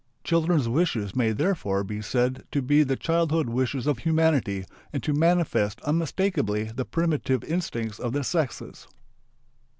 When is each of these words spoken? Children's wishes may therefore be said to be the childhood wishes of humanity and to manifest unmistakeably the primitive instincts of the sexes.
Children's 0.23 0.67
wishes 0.67 1.15
may 1.15 1.31
therefore 1.31 1.83
be 1.83 2.01
said 2.01 2.43
to 2.51 2.63
be 2.63 2.81
the 2.81 2.95
childhood 2.95 3.49
wishes 3.49 3.85
of 3.85 3.99
humanity 3.99 4.65
and 4.91 5.03
to 5.03 5.13
manifest 5.13 5.79
unmistakeably 5.81 6.63
the 6.75 6.85
primitive 6.85 7.43
instincts 7.43 7.99
of 7.99 8.11
the 8.11 8.23
sexes. 8.23 8.87